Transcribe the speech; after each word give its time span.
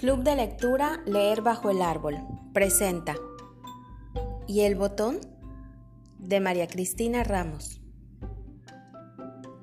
Club 0.00 0.22
de 0.22 0.34
Lectura 0.34 1.02
Leer 1.04 1.42
bajo 1.42 1.68
el 1.68 1.82
árbol 1.82 2.16
presenta 2.54 3.16
¿Y 4.46 4.62
el 4.62 4.74
botón? 4.74 5.20
de 6.16 6.40
María 6.40 6.66
Cristina 6.68 7.22
Ramos. 7.22 7.82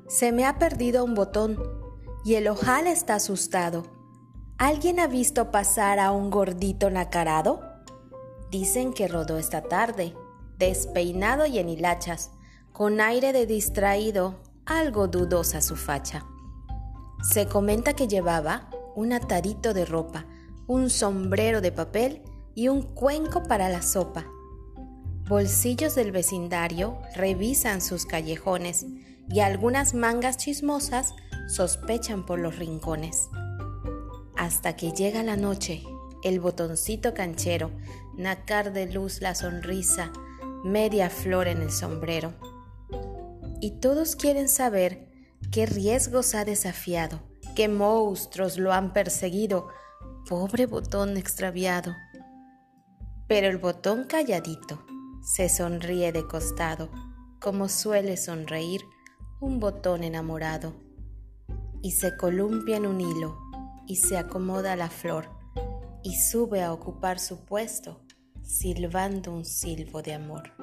Se 0.07 0.31
me 0.31 0.45
ha 0.45 0.59
perdido 0.59 1.03
un 1.03 1.15
botón 1.15 1.57
y 2.23 2.35
el 2.35 2.47
ojal 2.49 2.85
está 2.85 3.15
asustado. 3.15 3.87
¿Alguien 4.59 4.99
ha 4.99 5.07
visto 5.07 5.49
pasar 5.49 5.97
a 5.97 6.11
un 6.11 6.29
gordito 6.29 6.91
nacarado? 6.91 7.63
Dicen 8.51 8.93
que 8.93 9.07
rodó 9.07 9.39
esta 9.39 9.63
tarde, 9.63 10.13
despeinado 10.59 11.47
y 11.47 11.57
en 11.57 11.67
hilachas, 11.67 12.29
con 12.73 13.01
aire 13.01 13.33
de 13.33 13.47
distraído, 13.47 14.35
algo 14.67 15.07
dudosa 15.07 15.61
su 15.61 15.75
facha. 15.75 16.27
Se 17.23 17.47
comenta 17.47 17.93
que 17.93 18.07
llevaba 18.07 18.69
un 18.97 19.13
atadito 19.13 19.75
de 19.75 19.85
ropa, 19.85 20.25
un 20.65 20.89
sombrero 20.89 21.61
de 21.61 21.71
papel 21.71 22.23
y 22.55 22.67
un 22.67 22.81
cuenco 22.81 23.43
para 23.43 23.69
la 23.69 23.83
sopa. 23.83 24.25
Bolsillos 25.29 25.93
del 25.93 26.11
vecindario 26.11 26.97
revisan 27.15 27.81
sus 27.81 28.07
callejones 28.07 28.87
y 29.29 29.41
algunas 29.41 29.93
mangas 29.93 30.37
chismosas 30.37 31.13
sospechan 31.47 32.25
por 32.25 32.39
los 32.39 32.57
rincones. 32.57 33.29
Hasta 34.35 34.75
que 34.75 34.91
llega 34.91 35.21
la 35.21 35.37
noche, 35.37 35.83
el 36.23 36.39
botoncito 36.39 37.13
canchero, 37.13 37.69
nacar 38.17 38.73
de 38.73 38.91
luz 38.91 39.21
la 39.21 39.35
sonrisa, 39.35 40.11
media 40.63 41.11
flor 41.11 41.47
en 41.47 41.61
el 41.61 41.69
sombrero. 41.69 42.33
Y 43.61 43.79
todos 43.79 44.15
quieren 44.15 44.49
saber 44.49 45.07
qué 45.51 45.67
riesgos 45.67 46.33
ha 46.33 46.45
desafiado, 46.45 47.21
qué 47.57 47.67
monstruos 47.67 48.59
lo 48.59 48.71
han 48.71 48.93
perseguido, 48.93 49.69
pobre 50.29 50.67
botón 50.67 51.17
extraviado. 51.17 51.95
Pero 53.27 53.47
el 53.47 53.57
botón 53.57 54.03
calladito 54.03 54.85
se 55.23 55.49
sonríe 55.49 56.11
de 56.11 56.27
costado, 56.27 56.91
como 57.41 57.67
suele 57.67 58.15
sonreír 58.15 58.81
un 59.39 59.59
botón 59.59 60.03
enamorado, 60.03 60.75
y 61.81 61.93
se 61.93 62.15
columpia 62.15 62.77
en 62.77 62.85
un 62.85 63.01
hilo, 63.01 63.39
y 63.87 63.95
se 63.95 64.19
acomoda 64.19 64.75
la 64.75 64.91
flor, 64.91 65.27
y 66.03 66.15
sube 66.15 66.61
a 66.61 66.71
ocupar 66.71 67.17
su 67.17 67.43
puesto, 67.43 68.01
silbando 68.43 69.33
un 69.33 69.45
silbo 69.45 70.03
de 70.03 70.13
amor. 70.13 70.53